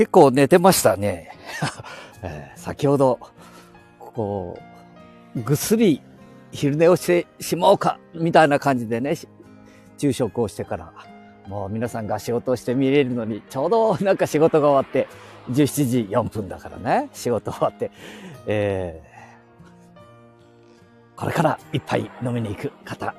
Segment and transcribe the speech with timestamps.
[0.00, 1.30] 結構寝てましたね。
[2.24, 3.18] えー先ほど、
[3.98, 4.58] こ
[5.36, 6.00] う、ぐっすり
[6.52, 9.14] 昼寝をしてしまおうか、みたいな感じでね、
[9.98, 10.90] 昼食をしてから、
[11.48, 15.06] もう皆さんが仕事をして見れるのに、ちょうどなんか仕事が終わって、
[15.50, 17.90] 17時4分だからね、仕事終わって、
[18.46, 19.10] えー
[21.14, 23.14] これから一杯飲みに行く方、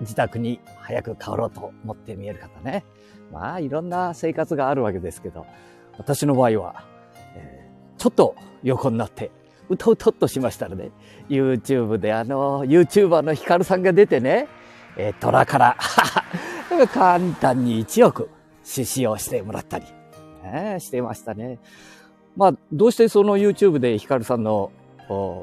[0.00, 2.86] 自宅に早く帰ろうと思って見える方ね。
[3.30, 5.44] まあ、いろんな生活があるわけですけど、
[5.98, 6.84] 私の場合は、
[7.36, 9.30] えーちょっと横になって、
[9.68, 10.90] うとうとっとしましたらね、
[11.28, 14.48] YouTube であの、YouTuber のヒカルさんが出てね、
[14.96, 15.76] えー虎から、
[16.92, 18.28] 簡単に1億
[18.64, 19.86] 出資をしてもらったり、
[20.42, 21.58] ね、してましたね。
[22.36, 24.72] まあ、どうしてその YouTube でヒカルさんの、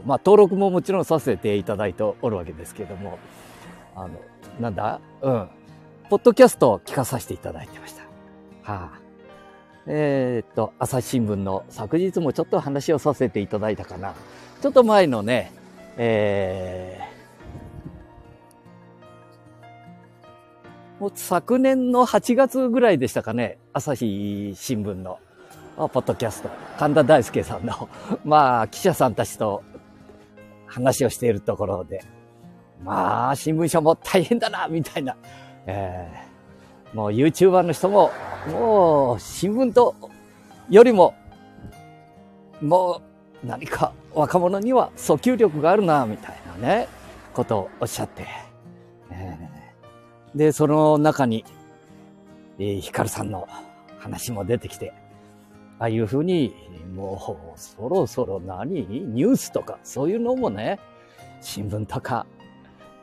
[0.06, 3.18] まあ、登録ももちろんさせていただいておるわけですけども、
[3.96, 4.10] あの、
[4.60, 5.00] なんだ？
[5.22, 5.48] うん。
[6.10, 8.04] ポッドキャストを聞かさせていただいてました。
[8.72, 9.01] はあ。
[9.88, 14.14] えーっと、朝日新聞の昨日もちょっと話をさせていただいたかな。
[14.62, 15.52] ちょっと前のね、
[15.98, 17.12] えー
[21.02, 25.18] もう昨年の8月ぐらいでしたかね、朝日新聞の、
[25.76, 27.90] ポッドキャスト、神田大輔さんの、
[28.24, 29.64] まあ、記者さんたちと
[30.68, 32.04] 話をしているところで、
[32.84, 35.18] まあ、新聞社も大変だな、みたいな、
[35.66, 36.31] えー
[36.94, 38.12] もう YouTuber の人も、
[38.50, 39.96] もう新聞と
[40.70, 41.14] よりも、
[42.62, 43.02] も
[43.44, 46.88] う何か若者には訴求力があるな、みたいなね、
[47.34, 48.28] ことをおっしゃって。
[50.36, 51.44] で、その中に、
[52.60, 53.48] えーヒカルさんの
[53.98, 54.94] 話も出てきて、
[55.80, 56.54] ああいうふうに、
[56.94, 58.86] もうそろそろ何？
[58.86, 60.80] ニュースとかそういうのもね、
[61.42, 62.26] 新聞とか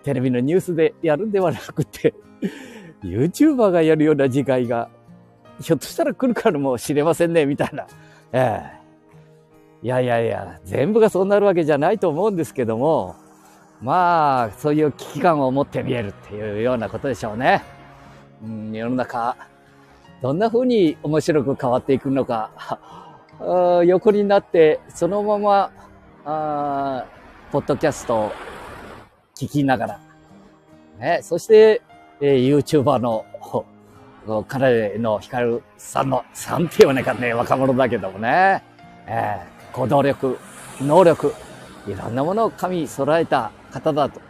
[0.02, 2.14] テレビのニュースでやるんではなくて、
[3.02, 4.88] YouTuber がやるような時代が、
[5.60, 7.86] ひょっとしたら来るかもしれませんね、みたいな。
[8.32, 8.78] ええ
[9.80, 13.14] いやいやいや、全部がそうなるわけじゃないと思うんですけども、
[13.80, 17.62] まあ、そういう危機感を持って見えるっていうようなことでしょうね。
[18.42, 19.36] うん、世の中、
[20.20, 22.50] どんな風に面白く変わっていくのか、
[23.86, 25.70] 横になって、そのまま、
[26.24, 27.04] あ
[27.52, 28.32] ポッドキャストを
[29.36, 30.00] 聞きながら、
[30.98, 31.82] ね、そして、
[32.20, 33.24] えー、YouTuber の、
[34.46, 38.62] 彼のヒカルさんの、さんって言わないかね、若者だけどもね、
[39.06, 40.38] えー行動力、
[40.80, 41.32] 能力、
[41.86, 44.20] いろんなものを神揃えた方だと。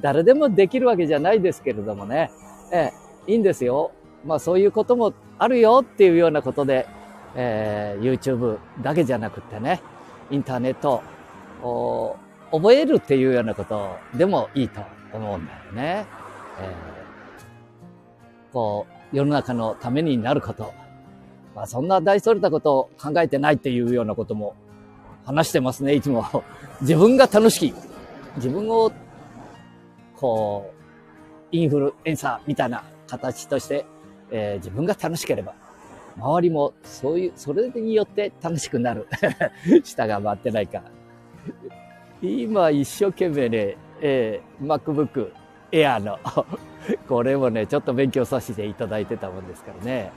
[0.00, 2.30] 誰でもできるわけじゃないですけれどもね、
[2.72, 3.90] えーいいんですよ。
[4.24, 6.86] まあそういうこともあるよっていうようなことで、
[7.34, 9.80] えー YouTube だけじゃなくってね、
[10.30, 11.02] インターネット
[11.62, 12.16] を
[12.52, 14.82] 覚えるっていうようなことでもいいと
[15.12, 16.06] 思うんだよね。
[16.60, 16.95] えー
[18.56, 20.72] こう、世の中のためになること。
[21.54, 24.54] まあそんな大それたことを考えてないっていうようなことも
[25.26, 26.24] 話してますね、いつも。
[26.80, 27.74] 自分が楽しい。
[28.36, 28.90] 自分を、
[30.16, 33.84] こう、インフルエンサーみたいな形として、
[34.30, 35.52] えー自分が楽しければ、
[36.16, 39.06] 周りもそういう、それによって楽しくなる。
[39.84, 40.82] 下が回ってないか。
[42.22, 46.18] 今一生懸命ね、えー MacBook Air の、
[47.08, 50.12] これもね、ちょっと勉強させていただいてたもんですからね。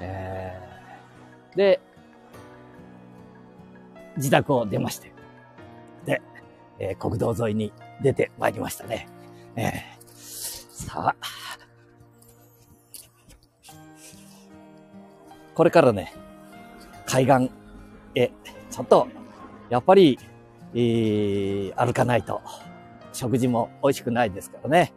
[0.00, 1.56] えー。
[1.56, 1.80] で、
[4.16, 5.12] 自宅を出まして、
[6.04, 6.22] で、
[6.78, 7.72] えー国道沿いに
[8.02, 9.08] 出てまいりましたね。
[9.56, 10.86] えー。
[10.86, 11.16] さあ、
[15.54, 16.12] これからね、
[17.06, 17.50] 海岸
[18.14, 18.30] へ、
[18.70, 19.08] ちょっと、
[19.70, 20.18] やっぱり、
[20.74, 22.40] えー歩かないと、
[23.14, 24.92] 食事も美味しくないですからね。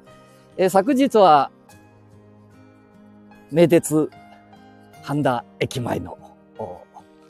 [0.57, 1.51] えー昨日は、
[3.51, 4.09] 名鉄
[5.03, 6.17] 半田駅前の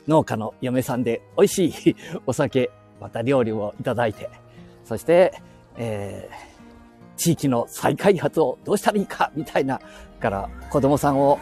[0.08, 4.28] 農家の嫁さんで美味しいお酒、また料理をいただいて、
[4.84, 5.40] そして、
[5.76, 6.58] えー
[7.18, 9.80] 地域の再開発をどうしたらいいか、みたいな、
[10.20, 11.38] から子供さんを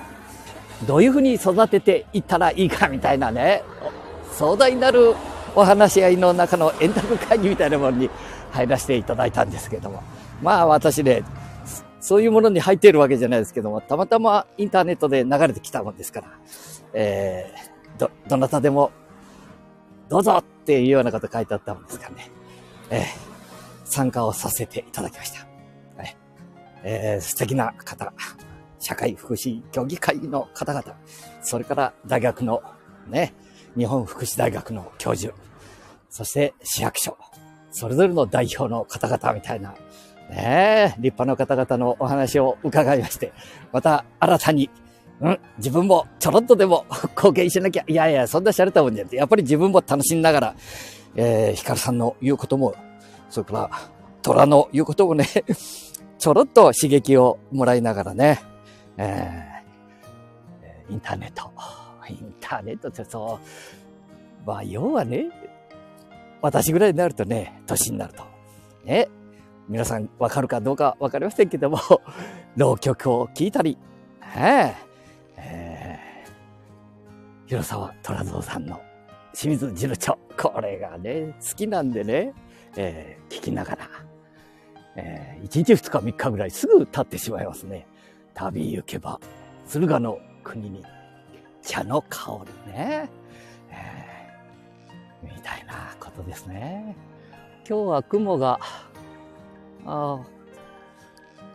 [0.86, 3.62] どういうふうに育てていったらいいか、みたいなね、
[4.32, 5.14] 壮大なる
[5.54, 8.10] お話し合いの中の円卓会議みたいなものに
[8.52, 10.02] 入らせていただいたんですけども。
[10.42, 11.22] まあ私ね、
[12.00, 16.28] そういうものに入っているわけじゃないですけども、たまたまインターネットで流れてきたもんですから、
[16.92, 18.92] えー、ど、どなたでも、
[20.08, 22.30] どうぞっていうようなこと書いてあったもんですからね、
[22.90, 23.04] えー、
[23.84, 25.46] 参加をさせていただきました。
[25.96, 26.16] はい
[26.84, 28.12] えー、素敵な方、
[28.78, 30.96] 社会福祉協議会の方々、
[31.42, 32.62] それから大学の
[33.08, 33.34] ね、
[33.76, 35.34] 日本福祉大学の教授、
[36.08, 37.18] そして市役所、
[37.76, 39.74] それぞれの代表の方々みたいな、
[40.30, 43.34] ねえ、立派な方々のお話を伺いまして、
[43.70, 44.70] また新たに、
[45.20, 47.84] うん、自分もちょろっとでも 貢献しなきゃ。
[47.86, 50.54] いやいや、そんな洒落たもんじゃなくて、やっぱり自分も楽しみながら、
[51.16, 52.74] えー、ヒカルさんの言うことも、
[53.28, 53.70] それから、
[54.22, 55.26] 虎の言うこともね、
[56.18, 58.40] ちょろっと刺激をもらいながらね、
[58.96, 61.50] えー、インターネット。
[62.08, 65.26] インターネットってそう、まあ、要はね、
[66.42, 68.24] 私ぐらいになるとね、年になると。
[68.84, 69.08] ね。
[69.68, 71.78] 皆さんわかるかどうかわかりませんけども、
[72.56, 73.76] 浪曲を聴いたり、
[74.36, 74.76] ね
[75.36, 78.80] えー、広沢虎蔵さんの
[79.34, 80.18] 清水次郎長。
[80.36, 82.32] これがね、好きなんでね、
[82.76, 83.88] えー、聞きながら、
[84.96, 87.86] えー、1日2日3日ぐらいすぐ経ってしまいますね。
[88.34, 89.18] 旅行けば、
[89.66, 90.84] 駿河の国に、
[91.62, 93.10] 茶の香りね。
[93.70, 95.65] えー、みたいな
[96.16, 96.96] ことですね。
[97.68, 98.58] 今日は雲が、
[99.84, 100.20] あ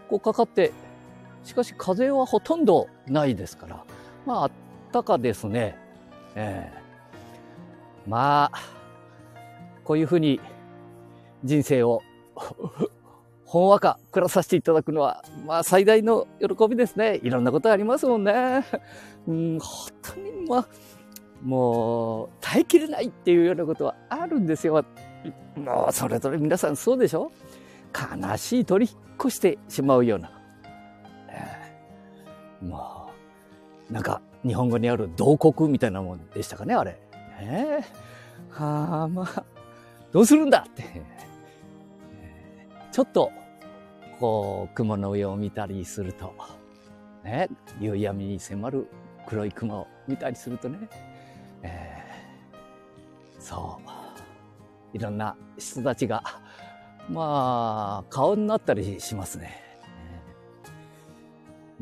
[0.09, 0.71] こうかかって、
[1.43, 3.83] しかし風はほとんどないですから、
[4.25, 4.51] まあ、あっ
[4.91, 5.75] たかですね。
[6.35, 8.59] えー、まあ、
[9.83, 10.39] こういうふうに
[11.43, 12.03] 人生を
[13.45, 17.19] ほんわか暮らさせていただくのは、まあ最大の喜びですね。
[17.23, 18.63] いろんなことありますもんね。
[19.27, 20.67] うん、本当にまあ、
[21.43, 24.85] もう耐えきれないっていうようなことはあるんですよ。
[25.55, 27.31] もうそれぞれ皆さんそうでしょ？
[27.93, 30.31] 悲しい取り引っ越してしまうような。
[32.61, 33.09] も
[33.89, 36.97] う、なんか日本語にある同国みたいなもんでしたかね、あれ。
[37.39, 39.43] えー、はあ、まあ、
[40.11, 40.83] どうするんだって。
[42.91, 43.31] ちょっと
[44.19, 46.33] こう、雲の上を見たりすると、
[47.23, 47.49] ね、
[47.79, 48.87] 夕闇に迫る
[49.25, 50.77] 黒い雲を見たりするとね、
[53.51, 53.77] そ
[54.93, 56.23] う、いろんな人たちが、
[57.09, 59.61] まあ、顔になったりしますね。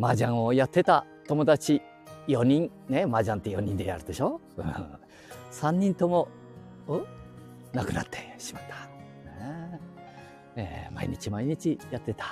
[0.02, 1.82] 麻雀をやってた友達
[2.28, 4.42] 4人、ね、麻雀って4人でやるでしょ
[5.52, 6.28] ?3 人とも、
[6.88, 7.06] お？
[7.72, 8.90] 亡くなってしまった。
[10.56, 12.26] えー、毎日毎日やってた。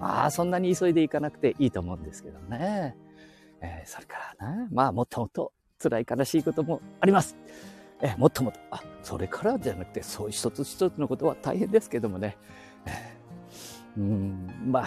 [0.00, 2.96] まあ、そんなに急いでいかなくていいと思うんですけどね。
[3.60, 7.36] えー、それからね、まあ、もっともっと辛い悲しいこともあります。
[8.02, 12.36] え、もっともっと、あ、それからじゃなくて、そういう一つ一つのことは大変ですけどもね。
[13.96, 14.86] うん、まあ、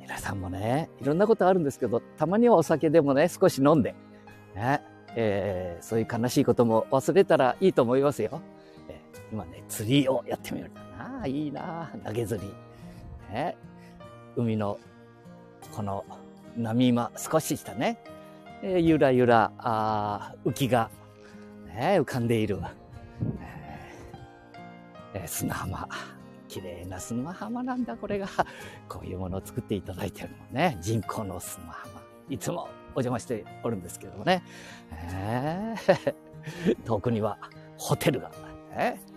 [0.00, 3.96] 皆さんもね、いろんなことあるんですけど、たまにはお酒でもね、少し飲んで、
[4.54, 4.80] ね、
[5.16, 8.40] えー、そういう悲しいことも忘れたらいいと思いますよ。
[8.88, 9.00] え
[9.32, 11.26] 今ね、釣りをやってみようかな。
[11.26, 12.54] いいな投げ釣り。
[13.32, 13.56] ね、
[14.36, 14.78] 海の、
[15.74, 16.04] この
[16.56, 17.98] 波間、少ししたね、
[18.68, 20.90] えー、ゆらゆら、あ浮きが、
[21.68, 22.58] ね、浮かんでいる、
[25.14, 25.88] えー、砂浜。
[26.48, 28.26] 綺麗な砂浜なんだ、これが。
[28.88, 30.78] こういうものを作っていただいてるのね。
[30.80, 32.02] 人工の砂浜。
[32.28, 34.42] いつもお邪魔しておるんですけどもね。
[34.90, 37.38] えー、 遠くには
[37.78, 38.32] ホテルが、
[38.72, 39.16] えー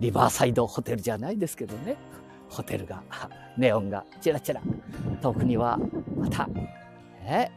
[0.00, 1.96] リバーサイドホテルじゃないですけどね。
[2.48, 3.02] ホテルが、
[3.56, 4.62] ネオンがチラチラ。
[5.20, 5.76] 遠くには、
[6.16, 6.48] また、
[7.24, 7.50] え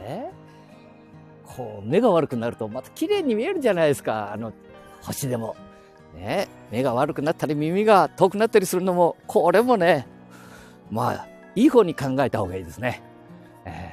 [0.00, 0.37] え
[1.58, 4.32] こう、目が悪くなるとまた綺麗に見えるじゃないですか。
[4.32, 4.52] あの、
[5.02, 5.56] 星でも。
[6.14, 10.06] ね、目が悪くなったり耳が遠くなったりするのも、これもね、
[10.90, 13.02] まあ、いい方に考えた方がいいですね。
[13.66, 13.92] え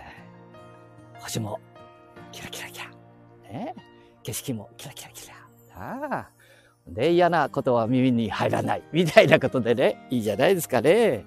[1.17, 1.59] ー、星も、
[2.31, 2.85] キラキラキラ。
[3.51, 3.75] ね、
[4.23, 5.35] 景色もキラキラキラ。
[5.75, 6.29] ああ。
[6.87, 8.83] で、嫌なことは耳に入らない。
[8.91, 11.25] みたいなことでね、いいじゃないですかね。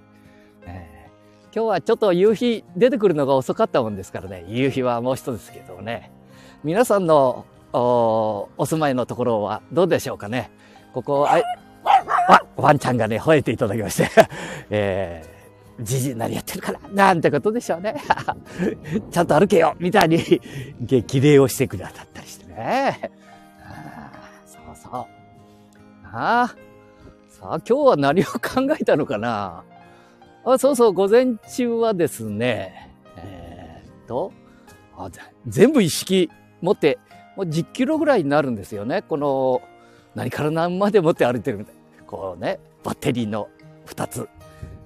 [0.64, 6.12] えー、今日はちょっと夕日出てくるのが遅かったもんですからね、夕日はもう一つですけどね。
[6.65, 10.50] 皆さんのおお住まいのところはどうでしょうかね。
[10.93, 11.41] ここ、あ
[12.29, 14.11] わ、ワンちゃんがね、吠えていただきまして、
[14.71, 16.79] えー、じじ何やってるかな？
[16.93, 17.95] なんてことでしょうね。
[19.11, 20.19] ちゃんと歩けよみたいに
[20.81, 23.12] 激励をしてくださったりしてね。
[24.45, 24.93] そうそう。
[24.93, 25.07] あ
[26.12, 26.49] あ。
[27.29, 29.62] さあ、今日は何を考えたのかな？
[30.45, 34.33] あそうそう、午前中はですね、えー、っと
[34.97, 35.09] あ、
[35.47, 36.99] 全部一式持って、
[37.37, 39.03] もう10キロぐらいになるんですよね。
[39.03, 39.62] この、
[40.15, 41.75] 何から何まで持って歩いてるみたい。
[42.07, 43.49] こうね、バッテリーの
[43.87, 44.29] 2つ。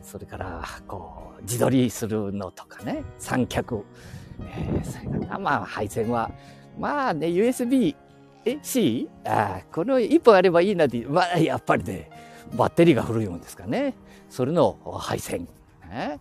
[0.03, 3.85] それから、こう、自撮りするのとかね、三脚。
[4.41, 6.31] えー、それから、まあ、配線は、
[6.79, 7.95] まあね、USB
[8.45, 9.09] え、C?
[9.25, 12.11] ああ、この一本あればいいなって、まあ、やっぱりね、
[12.55, 13.95] バッテリーが古いもんですかね。
[14.29, 15.47] それの配線。
[15.91, 16.19] え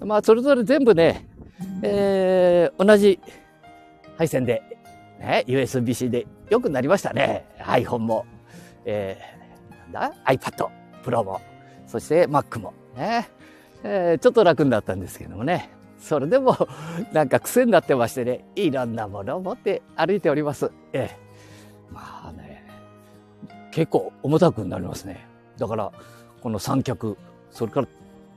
[0.00, 1.26] まあ、それぞれ全部ね、
[1.82, 3.20] えー、同じ
[4.16, 4.62] 配線で、
[5.18, 7.46] ね、USB-C でよくなりましたね。
[7.58, 8.26] iPhone も、
[8.84, 10.68] えー、なんだ ?iPad
[11.04, 11.40] Pro も、
[11.86, 13.28] そして Mac も、ね。
[13.84, 15.70] えー、ちょっと楽になったんですけどもね。
[15.98, 16.56] それでも、
[17.12, 20.70] なんか癖になってましてね、いろんなものを持って歩いております。
[20.92, 21.16] ええ。
[21.92, 22.64] まあね、
[23.70, 25.26] 結構重たくなりますね。
[25.56, 25.92] だから、
[26.40, 27.16] この三脚、
[27.50, 27.88] それから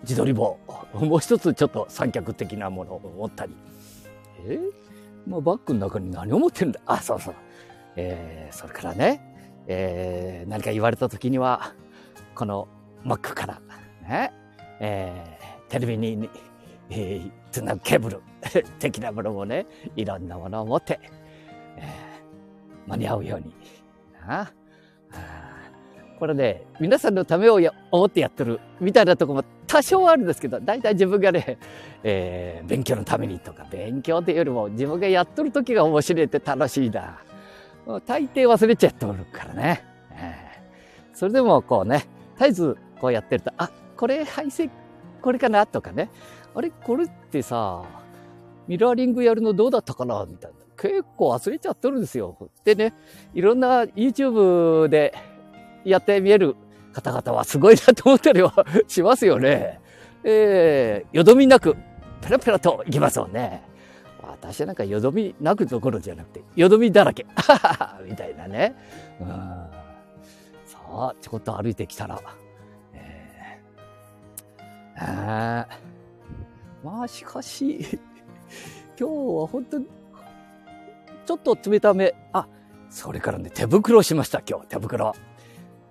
[0.03, 0.57] 自撮り棒、
[0.93, 3.55] もう一つちょっと三脚的なものを持ったり。
[4.47, 4.90] えー、
[5.27, 6.79] まあ、バッグの中に何を持ってるんだ？
[6.87, 7.35] あ、そうそう。
[7.95, 9.21] えー、それからね、
[9.67, 11.73] えー、何か言われた時には、
[12.35, 12.67] この
[13.03, 13.61] マックから、
[14.07, 14.31] ね、
[14.79, 16.29] えー、テレビに、
[16.89, 18.21] えー、つなぐケーブル
[18.79, 20.99] 的なものもね、いろんなものを持って、
[21.77, 23.53] えー、間に合うように。
[24.27, 24.51] あ
[26.21, 27.59] これね、皆さんのためを
[27.89, 31.57] 思ってやってるみたいなとこも多少あるんですけど、大体自分がね、
[32.03, 37.17] えー、勉強のためにとか、勉強っていうよりも自分がやっとる時が面白いって楽しいな。
[38.05, 39.83] 大抵忘れちゃっておるからね。
[40.11, 42.05] えー、それでもこうね、
[42.37, 44.69] 絶えずこうやってると、あ、これ配線、
[45.23, 46.11] これかなとかね。
[46.53, 47.81] あれ、これってさ、
[48.67, 50.23] ミラーリングやるのどうだったかな？
[50.29, 50.57] みたいな。
[50.77, 52.37] 結構忘れちゃってるんですよ。
[52.63, 52.93] でね、
[53.33, 55.13] いろんな YouTube で
[55.83, 56.55] やってみえる
[56.93, 58.53] 方々はすごいなと思ったりは
[58.87, 59.79] しますよね。
[60.23, 61.75] えー、よどみなく、
[62.21, 63.63] ペラペラといきますもんね。
[64.21, 67.25] 私なんかよどみなくどころじゃなくて、よどみだらけ。
[68.05, 68.75] みたいなね。
[70.65, 72.21] さあ、ちょこっと歩いてきたら、
[72.93, 75.67] えー、あ
[76.83, 77.79] まあしかし、
[78.99, 79.87] 今日は本当に、
[81.25, 82.13] ちょっと冷ため。
[82.33, 82.47] あ、
[82.89, 85.13] それからね、手袋しました、今日、手袋。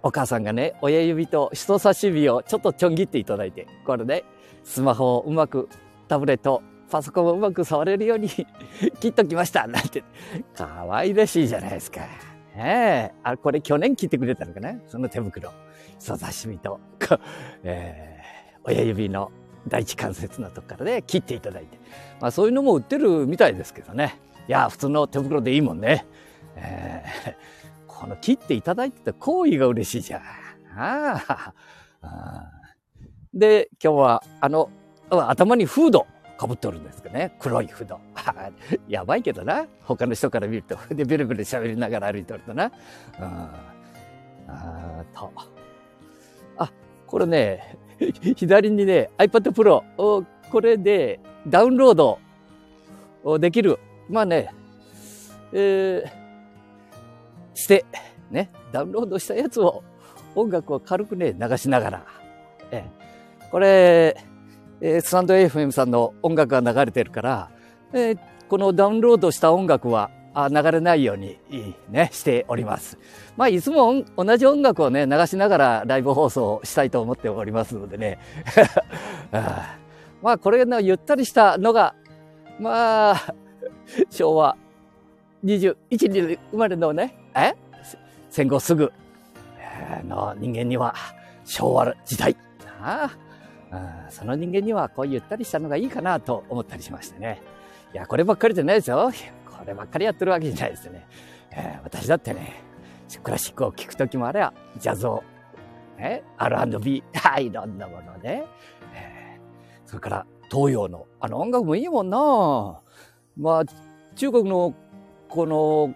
[0.02, 4.24] お母さんがね、親指と人差し指をちょっとちょん切っていただいて、これね、
[4.64, 5.68] スマホをうまく、
[6.08, 8.28] タブレット、パソコンをうまく触れるように
[9.00, 10.02] 切っときましたなんて、
[10.54, 12.00] 可愛らしいじゃないですか。
[12.00, 12.06] ね
[12.56, 13.12] え。
[13.22, 14.74] あ、これ去年切ってくれたのかな？
[14.88, 15.52] その手袋。
[15.98, 16.80] 人差し指と、
[17.62, 19.30] えー、親指の
[19.68, 21.78] 第一関節のとこからね、切っていただいて。
[22.20, 24.18] まあそういうのも売ってるみたいですけどね。
[24.48, 26.06] いや、普通の手袋でいいもんね。
[26.56, 27.59] えー
[28.00, 30.22] この切っていただいてた行為が嬉しいじゃん。
[30.74, 31.52] あ
[32.00, 32.50] あ。
[33.34, 34.70] で、今日は、あの、
[35.10, 36.06] 頭にフード
[36.38, 37.36] かぶっておるんですけどね。
[37.38, 38.00] 黒いフード。
[38.88, 39.66] やばいけどな。
[39.82, 40.78] 他の人から見ると。
[40.94, 42.72] で、ベルベル喋りながら歩いておるとな。
[44.48, 45.30] あと。
[46.56, 46.72] あ、
[47.06, 47.76] これね、
[48.34, 50.24] 左にね、iPad Pro。
[50.50, 53.78] これでダウンロードできる。
[54.08, 54.54] まあね、
[55.52, 56.19] えー、
[57.60, 57.84] して、
[58.30, 59.82] ね、ダウンロードしたやつを
[60.34, 62.06] 音楽を軽くね、流しながら、
[62.70, 62.84] え
[63.50, 64.16] これ、
[64.80, 67.50] えー、スタンド FM さんの音楽が流れてるから、
[67.92, 71.38] えー、このダウンロードした音楽はあ流れないように
[71.90, 72.96] ね、しております。
[73.36, 78.18] まあ、いつも同じ音楽をね、流しながらライブ放送したいと思っておりますのでね。
[80.22, 81.94] まあ、これのゆったりしたのが、
[82.60, 83.34] まあ、
[84.10, 84.56] 昭和
[85.44, 85.76] 21
[86.12, 87.54] 年生まれのね、え？
[88.30, 88.92] 戦後すぐ
[90.06, 90.94] の人間には
[91.44, 92.36] 昭和時代。
[92.82, 93.10] あ
[93.72, 97.42] あその人間にはこうゆったりしたのがいいかなと思ったりしましてね。
[97.92, 99.10] いや、こればっかりじゃないですよ。
[99.46, 101.06] こればっかりやってるわけじゃないですよね。
[101.52, 102.62] えー、私だってね、
[103.22, 105.22] クラシックを聴くときもあれば、ジャズを、
[105.98, 107.02] ね、R&B、
[107.40, 108.44] いろんなものね。
[108.94, 112.80] えー、それから東洋のあの音楽もいいもんな
[113.36, 113.64] まあ、
[114.16, 114.74] 中国の
[115.28, 115.94] この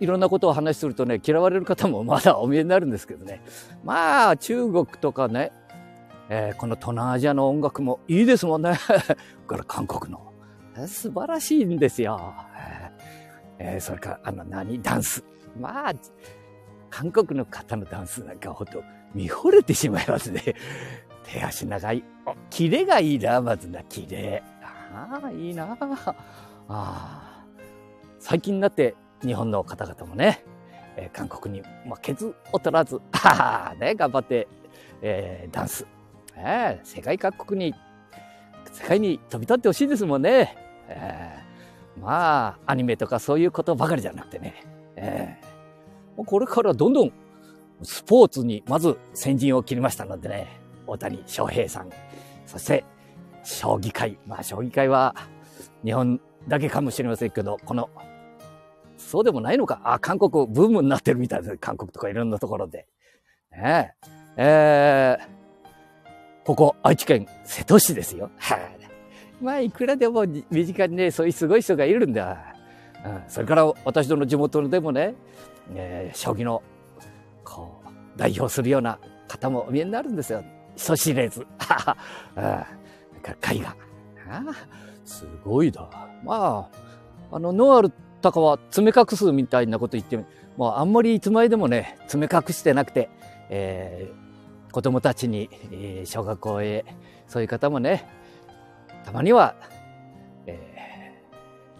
[0.00, 3.42] いろんなことを話するとね、嫌われる方もまだお見えになるんですけどね。
[3.84, 5.52] まあ、中国とかね、
[6.30, 8.78] えー、この東南アジアの音楽もいいですもんね。
[9.46, 10.32] から韓国の。
[10.86, 12.34] 素晴らしいんですよ。
[13.58, 15.22] えー、それから、あの、何ダンス。
[15.58, 15.92] まあ、
[16.88, 18.82] 韓国の方のダンスなんかほんと
[19.14, 20.54] 見惚れてしまいますね。
[21.24, 22.02] 手足長い。
[22.48, 24.42] キレがいいな、まずな、キレ。
[24.94, 25.76] ああ、いいな。
[25.78, 26.14] あ
[26.68, 27.44] あ。
[28.18, 30.44] 最近になって日本の方々もね、
[30.96, 33.00] えー、韓国に負けず劣らず、
[33.78, 34.48] ね、頑張って、
[35.02, 35.86] えー、ダンス、
[36.36, 37.74] えー、世界各国に、
[38.72, 40.56] 世界に飛び立ってほしいですもんね。
[40.88, 44.54] えー、まあ、アニメとかそういうことばかりじゃなくてね、
[44.96, 47.12] えー、これからどんどん
[47.82, 51.90] スポーツにまず先陣を切りましたのでね、大谷翔平さん、
[52.46, 52.84] そして
[53.44, 55.14] 将棋界、まあ将棋界は
[55.84, 57.88] 日本だけかもしれませんけど、この
[59.10, 59.80] そうでもないのか。
[59.82, 61.56] あ、韓国ブームになってるみたいです。
[61.56, 62.86] 韓国とかいろんなところで。
[63.50, 64.10] ねえ。
[64.36, 68.30] えー、ここ、愛知県瀬戸市ですよ。
[68.38, 68.60] はい、
[69.42, 72.54] まあ、いくらでも身近にね、そういうすごい人がいるんだ。
[73.04, 75.16] うん、それから私どの地元でもね、
[75.74, 76.62] えー、将棋の、
[77.42, 80.44] こう、代表するような方もお見えになるんですよ。
[80.76, 81.40] 人知れず。
[82.36, 82.44] うん。
[82.44, 83.74] 絵画。
[85.04, 85.88] すごいだ。
[86.22, 86.68] ま
[87.32, 90.18] あ、あの、ノアルタカは爪隠すみたいなこと言って、
[90.56, 93.08] もうあんまりいつまででもね、爪隠してなくて、
[93.48, 96.84] えー、子供たちに、えー、小学校へ、
[97.26, 98.06] そういう方もね、
[99.04, 99.54] たまには、
[100.46, 101.14] え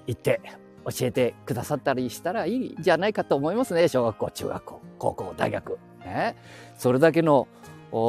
[0.06, 0.40] ー、行って
[0.84, 3.88] 教えてくださったりしたらいいんじゃないかと思いますね。
[3.88, 5.78] 小学校、中学校、高校、大学。
[6.04, 6.36] ね、
[6.78, 7.46] それだけの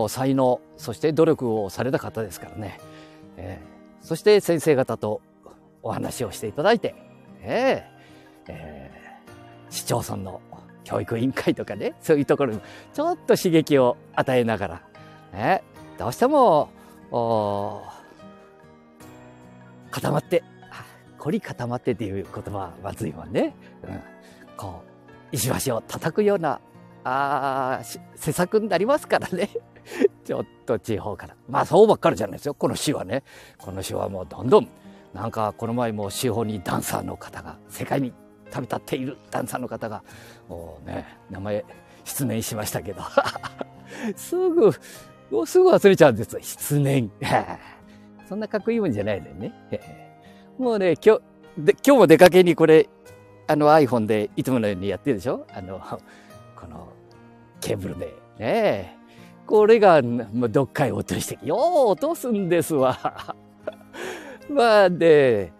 [0.08, 2.80] 才能、そして努力をされた方ですからね。
[3.36, 5.22] えー、そして先生方と
[5.84, 6.96] お話をしていただいて、
[7.42, 8.01] えー
[8.48, 10.42] えー、市町村の
[10.84, 12.62] 教育委員会とかね、そういうところに
[12.94, 14.82] ちょっと刺激を与えながら、
[15.34, 15.64] ね、
[15.98, 16.70] どうしても、
[19.92, 20.44] 固まって、
[21.20, 23.54] 凝り固まってっていう言葉はまずいもんね。
[23.84, 24.00] うん、
[24.58, 24.84] こ
[25.32, 26.60] う、石橋を叩くような、
[27.04, 27.84] ああ、
[28.16, 29.50] 施策になりますからね。
[30.26, 31.36] ちょっと地方から。
[31.48, 32.54] まあそうばっかりじゃないですよ。
[32.54, 33.24] この詩はね。
[33.58, 34.68] この詩はもうどんどん、
[35.14, 38.14] なんかこの前も地方にダンサーの方が、世界に
[38.52, 40.04] 旅立っているダンサーの方が、
[40.48, 41.66] もうね、名前
[42.04, 43.02] 失念しましたけど。
[44.16, 44.72] すぐ、
[45.32, 46.40] もうすぐ忘れちゃうんですよ。
[46.42, 47.12] 失念。
[48.28, 49.54] そんなかっこいいもんじゃないのよね。
[50.58, 51.22] もうね、今日、
[51.58, 52.88] で今日も出かけにこれ、
[53.48, 55.46] あの iPhone でいつものようにやってるでしょ？
[55.54, 55.80] あの、
[56.56, 56.88] この
[57.60, 58.14] ケーブルで。
[58.40, 58.98] ね
[59.46, 63.36] これが、まあ、どっかへ落として、よう落とすんですわ。
[64.50, 65.52] まあね、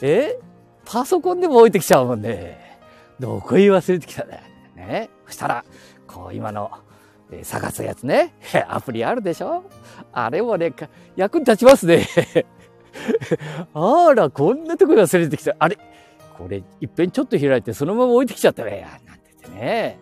[0.00, 0.38] え？
[0.86, 2.78] パソコンでも置いてきちゃうもんね。
[3.20, 4.42] どこへ忘れてきたね。
[4.74, 5.10] ね。
[5.26, 5.64] そしたら、
[6.06, 6.70] こう今の、
[7.32, 8.34] え探すやつね。
[8.68, 9.64] アプリあるでしょ？
[10.12, 10.72] あれもね、
[11.16, 12.06] 役に立ちますね。
[13.74, 15.56] あら、こんなとこに忘れてきた。
[15.58, 15.76] あれ？
[16.38, 18.86] これ、いっぺんちょっと開いてそのまま置いてきちゃったね。
[19.06, 19.98] なんて言ってね。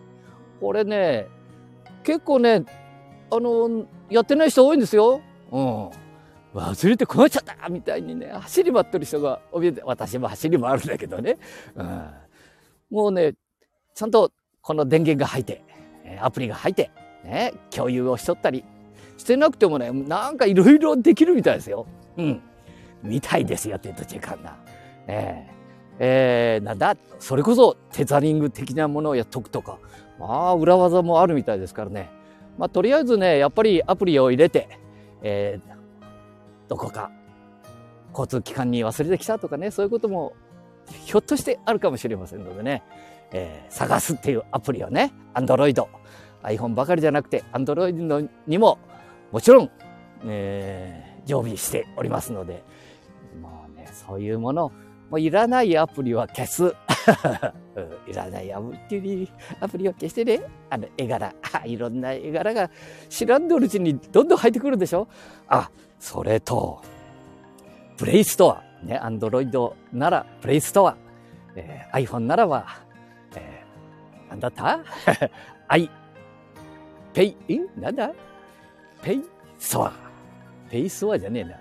[0.61, 1.27] これね、
[2.03, 2.63] 結構ね、
[3.31, 5.21] あの、やってない人多いんですよ。
[5.51, 5.89] うん。
[6.55, 11.37] 忘れて困っちゃったみたいにね、走り回ってる人が怯えて、私も走り回るんだけどね。
[11.75, 12.09] うん。
[12.89, 13.33] もうね、
[13.93, 15.63] ちゃんとこの電源が入って、
[16.21, 16.91] アプリが入って、
[17.25, 18.63] ね、共有をしとったり
[19.17, 21.87] してなくてもね、なんかいろいろできるみたいですよ。
[22.17, 22.41] うん。
[23.03, 24.57] みたいですよって言うと時間な。
[25.07, 25.53] えー、
[25.99, 29.79] えー、なんだ、それこそテザリング的なものをやっとくとか、
[30.19, 32.09] まあ、裏技もあるみたいですからね。
[32.57, 34.69] まあ、とりあえずね、やっぱりアプリを入れて、
[35.21, 35.75] えー、
[36.67, 37.11] どこか。
[38.11, 40.33] 交通機関に忘れてきたとかね、そういうことも
[41.05, 42.83] ひょっとしてあるかもしれませんのでね、
[43.33, 45.85] えー、探すっていうアプリをね、Android、
[46.43, 48.79] iPhone ばかりじゃなくて Android にも
[49.31, 49.71] もちろん、
[50.25, 52.63] えー、常備しておりますので、
[53.41, 54.71] もうね、そういうもの、
[55.15, 56.65] もういらないアプリは消す。
[58.05, 62.69] いらないアプリ、アプリを消してね、あの絵柄、 いろんな絵柄が
[63.07, 65.07] 知らんどるうちにどんどん入ってくるでしょ
[65.47, 66.81] あ、それと、
[67.97, 68.63] プレイストア。
[68.83, 70.97] ね、アンドロイドならプレイストア。
[71.55, 72.65] えー、iPhone ならば、
[73.37, 74.79] えー、なんだった？
[75.69, 75.89] アイ、
[77.13, 78.11] プレイ、んなんだ？
[79.01, 79.23] プレイ
[79.57, 79.93] ストア。
[80.69, 81.55] プレイストアじゃねえな。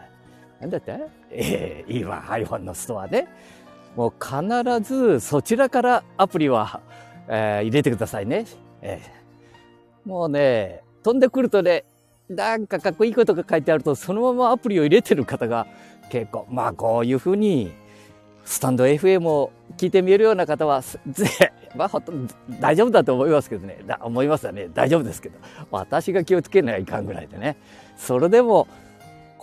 [0.65, 3.27] なんだったええー、いいわ、iPhone のストアで。
[3.97, 6.81] もう必ずそちらからアプリは、
[7.29, 8.47] えー、入れてくださいね。
[8.81, 11.85] えー、もうね、飛んでくるとね、
[12.29, 15.67] なんかかっこいいことが書いてあると、そのままアプリを入れてる方が
[16.11, 17.73] 結構、まあこういうふうに、
[18.45, 20.99] スタンド FM を聞いてみえるような方は、ぜ、
[21.77, 25.39] まあほとんど大丈夫だと思いますけどね、だ思いますよね、大丈夫ですけど、
[25.71, 27.57] 私が気をつけないかんぐらいでね、
[27.97, 28.67] それでも、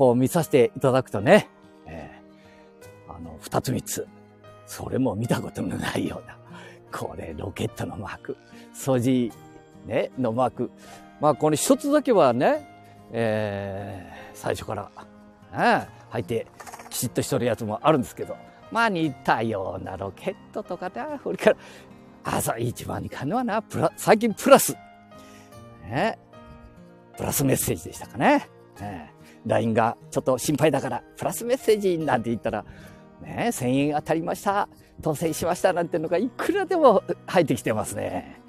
[0.02, 1.48] こう見させていただくとね、
[1.86, 4.08] えー、あの、二つ三つ、
[4.66, 6.40] それも見たことのないような、
[6.92, 8.38] これロケットのマーク、
[8.74, 9.32] 掃除、
[9.86, 10.72] ね、のマーク、
[11.20, 12.68] まあこの一つだけはね、
[13.12, 14.92] えー、最初から、
[15.56, 16.48] ね、入って
[16.90, 18.36] きちっとしとるやつもあるんですけど、
[18.72, 21.58] まあ似たようなロケットとかだ、それから、
[22.24, 24.76] あ、そう、一番にかんのはな、プラ、最近プラス、
[25.84, 26.18] ね、
[27.16, 28.50] プラスメッセージでしたかね。
[28.80, 29.11] ね
[29.46, 32.66] LINE がちょっと心配だから、プラスメッセージなんて言ったら、
[33.22, 34.68] ね、1000円当たりました、
[35.02, 38.42] 当選しましたなんてのがいくらでも入ってきてますね。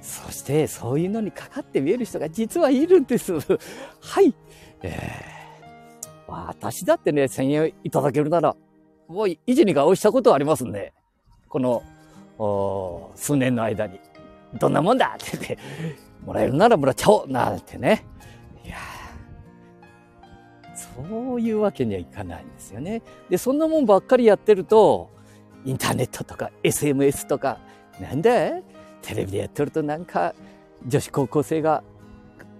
[0.00, 3.32] そして、そういうのにかかって見える人が実はいるんです。
[4.00, 4.32] はい。
[4.82, 8.56] えー、私だってね、1000円いただけるなら、
[9.08, 10.92] もう、維持に顔したことはありますんで、
[11.48, 11.82] この、
[12.38, 13.98] お数年の間に、
[14.54, 15.58] どんなもんだって言って、
[16.24, 18.04] もらえるならもらっちゃおうなんてね。
[18.64, 18.76] いや
[20.76, 23.02] そういうわけにはいかないんですよね。
[23.28, 25.10] で、そんなもんばっかりやってると、
[25.64, 27.58] インターネットとか SMS とか、
[28.00, 28.30] なんだ
[29.02, 30.34] テレビでやってるとなんか
[30.86, 31.82] 女子高校生が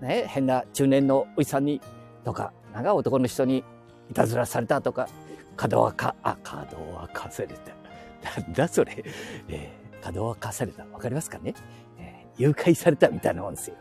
[0.01, 1.81] ね、変な中年のおじさんに
[2.25, 3.65] とか、なんか男の人に
[4.11, 5.09] いたずらされたとか、
[5.57, 8.41] 角はか、あ、角はかされた。
[8.43, 9.05] なんだそれ。
[9.49, 10.85] えー、角はかされた。
[10.93, 11.55] わかりますかね、
[11.99, 13.77] えー、誘拐されたみたいなもんですよ。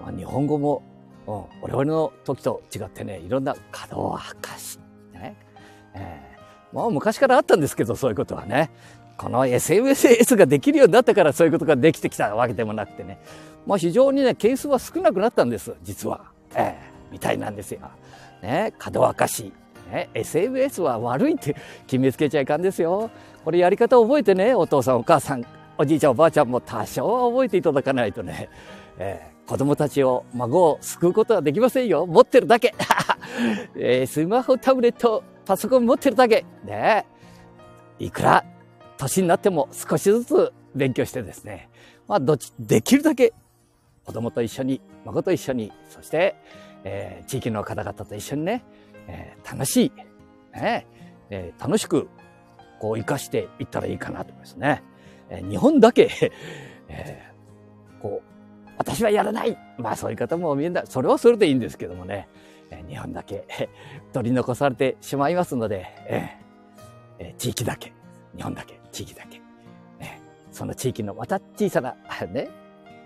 [0.00, 0.82] まあ、日本語も、
[1.26, 4.78] うん、我々の時と違ってね、いろんな角はかし。
[5.12, 5.36] ね。
[5.94, 8.70] えー、もう昔からあったんですけど、そういうことはね。
[9.16, 13.18] この SNS ができるようになったからそういうことができてきたわけでもなくてね。
[13.66, 16.26] まあ非常にね、ケースは少なくなったんです、実は。
[16.54, 17.80] ええー、みたいなんですよ。
[18.42, 19.52] ね、角明かし。
[19.90, 23.10] ね、SNS は悪いって決めつけちゃいかんですよ。
[23.44, 25.44] これやり方を覚えてね、お父さんお母さん、
[25.78, 28.48] おじいちゃんおばあちゃんも多少は覚えていただかないとね、
[28.98, 32.06] えー、子供たちを、孫を救うことはできませんよ。
[32.06, 32.74] 持ってるだけ。
[33.76, 36.44] えー、スマホ、タブレット、パソコン持ってるだけ。
[36.64, 37.06] ね。
[37.98, 38.44] いくら
[38.98, 41.68] 年になっても少しずつ勉強してですね、
[42.08, 43.32] まあ、どっち、できるだけ
[44.04, 46.36] 子供と一緒に、孫と一緒に、そして、
[46.84, 48.64] えー、地域の方々と一緒にね、
[49.08, 49.92] えー、楽しい、
[50.52, 50.86] ね
[51.30, 52.08] えー、楽しく、
[52.78, 54.82] こう、生かしていったらいいかなと思いますね。
[55.28, 56.10] えー、日本だけ、
[56.88, 58.35] えー、こう、
[58.78, 59.56] 私はやらない。
[59.78, 60.84] まあそういう方も見えな。
[60.86, 62.28] それはそれでいいんですけどもね、
[62.88, 63.68] 日本だけ
[64.12, 66.46] 取り残されてしまいますので、えー
[67.18, 67.92] えー、地域だけ、
[68.36, 69.38] 日本だけ、地域だけ、
[69.98, 71.96] ね、その地域のまた小さな、
[72.30, 72.48] ね、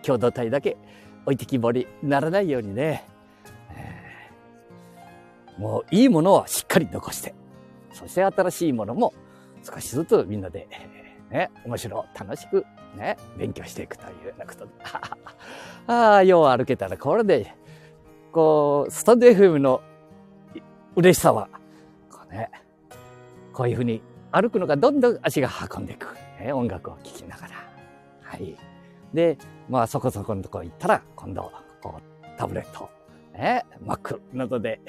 [0.02, 0.76] 共同体だけ
[1.24, 3.04] 置いてきぼりならないようにね、
[3.74, 7.34] えー、もういいものはしっかり残して、
[7.92, 9.12] そして新しいものも
[9.62, 10.68] 少しずつみんなで、
[11.30, 12.64] ね、面白、楽しく
[12.96, 14.72] ね、勉強していくというようなことで。
[15.86, 17.54] ああ、よう歩けたらこれで、
[18.32, 19.80] こう、スタンド FM の
[20.96, 21.48] 嬉しさは、
[22.10, 22.50] こうね、
[23.52, 26.14] こういうふうに歩くのがどんどん足が運んでいく。
[26.40, 27.54] ね、音楽を聴きながら。
[28.22, 28.56] はい。
[29.12, 29.36] で、
[29.68, 32.88] まあそこそこのとこ行ったら、今度、こう、タブレット、
[33.34, 34.80] ね、Mac などで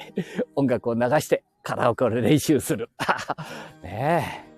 [0.54, 2.88] 音楽を流してカラオケを練習する。
[3.82, 4.51] ねえ。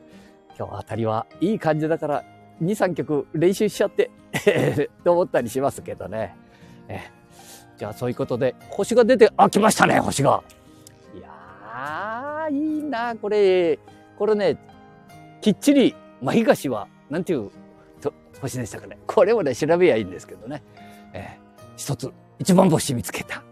[0.58, 2.24] 今日あたりはいい感じだから、
[2.62, 4.10] 2、3曲練習しちゃって
[5.04, 6.36] と思ったりしますけどね。
[6.88, 7.00] え
[7.76, 10.42] じゃあそういうことで、星が出て、あ、来ましたね、星が。
[11.14, 13.78] いやー、いいな、これ。
[14.16, 14.56] これね、
[15.40, 17.50] きっちり、真東は、なんていう
[18.40, 18.98] 星でしたかね。
[19.06, 20.62] これをね、調べやいいんですけどね。
[21.12, 23.42] えー、一つ、一番星見つけた。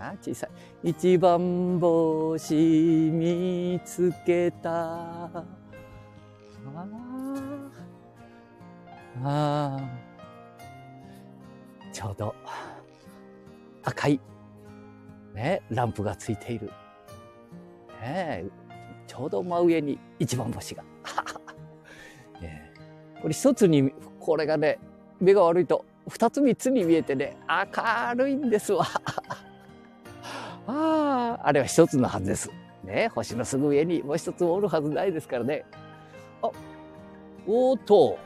[0.00, 0.46] あ小さ
[0.82, 0.90] い。
[0.90, 5.57] 一番星見つけた。
[9.22, 10.08] ああ。
[11.92, 12.34] ちょうど、
[13.82, 14.20] 赤い、
[15.34, 16.70] ね、ランプがついている。
[18.00, 18.44] ね、
[19.06, 20.84] ちょうど真上に一番星が。
[22.40, 22.72] ね、
[23.20, 24.78] これ一つに、これがね、
[25.20, 28.86] 目が悪いと二つ三つに見えてね、明るいんですわ。
[30.66, 32.50] ああ、あれは一つのはずです。
[32.84, 35.64] ね、星のすぐ上にもう一つおるはずないですからね。
[36.42, 36.50] あ、
[37.46, 38.18] おーっと、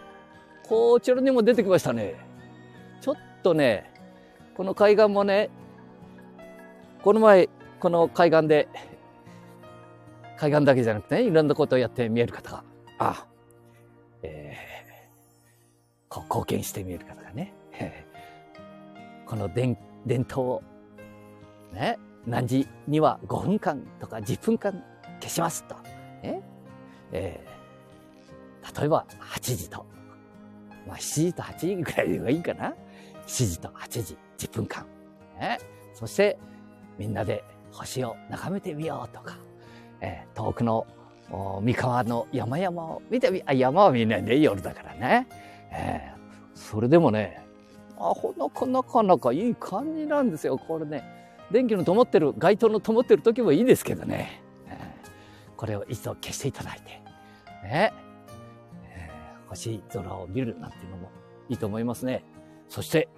[0.66, 2.14] こちらにも出てきましたね。
[3.00, 3.90] ちょっとね、
[4.56, 5.50] この海岸もね、
[7.02, 7.48] この前、
[7.80, 8.68] この海岸で、
[10.36, 12.64] 海岸だけじゃなくてね、いろんなことをやって見える方が、
[12.98, 13.26] あ、
[14.22, 17.52] えー、こう貢献して見える方がね、
[19.26, 20.62] この伝伝統を、
[21.72, 24.84] ね、何時には5分間とか10分間
[25.20, 25.74] 消しますと。
[26.22, 26.42] ね
[27.12, 27.51] えー、
[28.78, 29.86] 例えば8時と、
[30.86, 32.74] まあ7時と8時ぐらいでいいかな。
[33.26, 34.86] 7時と8時10分間。
[35.38, 35.58] ね、
[35.94, 36.38] そして
[36.98, 39.36] みんなで星を眺めてみようとか、
[40.00, 40.86] えー、遠くの
[41.62, 45.26] 三河の山々を見てみ、あ、山は見えないね、夜だからね。
[45.70, 47.42] えー、それでもね、
[47.98, 50.58] あ、なかなかなかいい感じなんですよ。
[50.58, 51.04] これね、
[51.50, 54.42] 電気の灯ってる、街灯の灯ってる時もいいですけどね。
[54.68, 57.02] えー、これを一度消していただいて、
[57.62, 57.94] ね、
[59.54, 61.10] 星空を見るなんていうのも
[61.48, 62.24] いいと思いますね。
[62.68, 63.08] そして、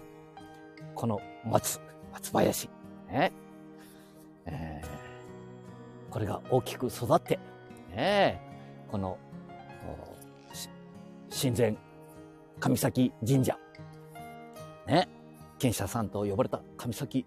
[0.94, 1.80] この松、
[2.12, 2.68] 松林、
[3.08, 3.32] ね、
[4.46, 7.38] えー、これが大きく育って、
[7.90, 8.40] ね、
[8.90, 9.18] この、
[11.30, 11.76] 神前
[12.60, 13.58] 神崎神社、
[14.86, 15.08] ね、
[15.58, 17.26] 賢者さんと呼ばれた神崎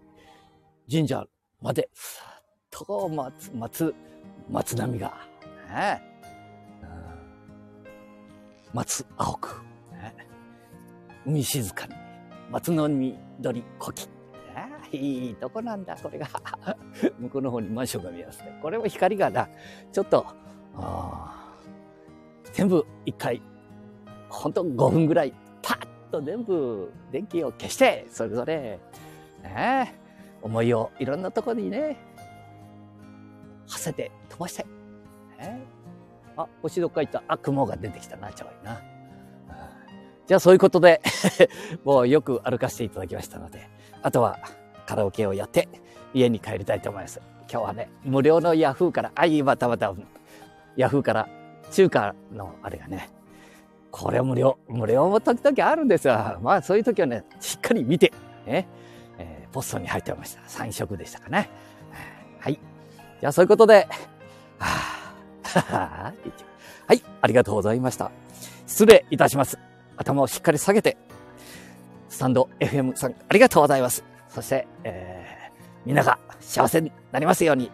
[0.90, 1.26] 神社
[1.60, 3.94] まで、さっと松、松、
[4.50, 5.14] 松並が、
[5.68, 6.07] ね、
[8.74, 10.14] 松青く、ね、
[11.26, 11.94] 海静かに、
[12.50, 14.08] 松の緑古木。
[14.90, 16.26] いいとこなんだ、これが。
[17.18, 18.58] 向こうの方にマンションが見えますね。
[18.62, 19.48] これも光がな、
[19.92, 20.26] ちょっと、
[22.52, 23.42] 全部一回、
[24.28, 28.78] ほんと5分ぐらい、パッと全部電気を消して、それぞれ、
[29.42, 29.94] ね、
[30.42, 31.96] 思いをいろんなとこにね、
[33.66, 34.66] 馳せて飛ばしたい。
[36.38, 37.22] あ、星どっか行った。
[37.28, 38.80] あ、雲が出てきたな、ちょいな。
[40.26, 41.00] じゃあそういうことで
[41.84, 43.68] もうよく歩かせていただきましたので、
[44.02, 44.38] あとは
[44.86, 45.68] カラオケをやって
[46.12, 47.20] 家に帰りたいと思います。
[47.50, 49.98] 今日はね、無料のヤフーから、あ、今たまたま
[50.76, 51.28] ヤフーから
[51.70, 53.08] 中華のあれがね、
[53.90, 56.38] これ無料、無料も時々あるんですよ。
[56.42, 58.12] まあそういう時はね、しっかり見て、
[58.46, 58.68] ね、
[59.16, 60.42] えー、ポストに入っておりました。
[60.42, 61.48] 3色でしたかね。
[62.38, 62.60] はい。
[63.18, 63.88] じゃあそういうことで、
[65.68, 66.12] は、
[66.94, 68.10] い、ありがとうございました。
[68.66, 69.58] 失礼いたします。
[69.96, 70.96] 頭をしっかり下げて、
[72.08, 74.04] スタンド FM さん、ありがとうございます。
[74.28, 77.70] そして、えー、みんなが幸せになりますように、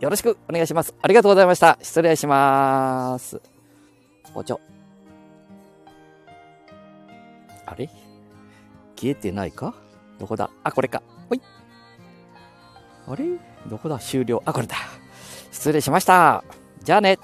[0.00, 0.94] よろしくお願いします。
[1.02, 1.78] ありがとうございました。
[1.82, 3.40] 失礼します。
[4.34, 4.60] おちょ。
[7.66, 7.88] あれ？
[8.96, 9.74] 消えてないか？
[10.18, 10.50] どこだ？
[10.64, 11.02] あ、これか。
[11.28, 11.42] ほい。
[13.06, 13.24] あれ？
[13.68, 13.98] どこだ？
[13.98, 14.42] 終了。
[14.44, 14.76] あ、これだ。
[15.50, 16.44] 失礼しました。
[16.82, 17.18] じゃあね。